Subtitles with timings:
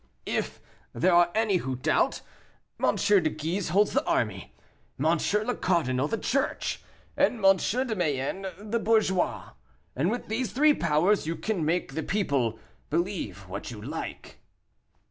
[0.25, 0.59] If
[0.93, 2.21] there are any who doubt,
[2.83, 2.95] M.
[2.95, 4.51] de Guise holds the army,
[4.99, 5.19] M.
[5.45, 6.81] le Cardinal the Church,
[7.15, 7.57] and M.
[7.57, 9.51] de Mayenne the bourgeois;
[9.95, 12.57] and with these three powers you can make the people
[12.89, 14.39] believe what you like."